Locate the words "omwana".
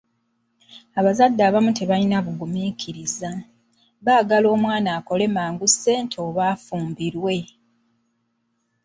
4.55-4.89